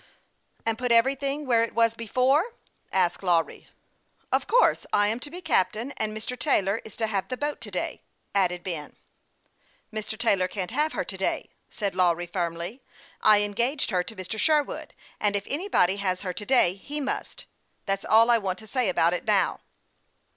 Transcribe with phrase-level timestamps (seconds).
[0.65, 2.55] "And put everything where it was before?"
[2.91, 3.67] asked Lawry.
[4.31, 6.39] 228 HASTE ^ND WASTE, OB" Of course I am to be captain, and Mr.
[6.39, 8.01] Taylor is to have the boat to day,"
[8.33, 8.95] added Ben."
[9.93, 10.17] Mr.
[10.17, 12.81] Taylor can't have her to day," said Lawry, firmly."
[13.21, 14.39] I engaged her to Mr.
[14.39, 17.45] Sherwood, and if anybody has her to day, he must.
[17.85, 19.59] That's all I want to say about it now."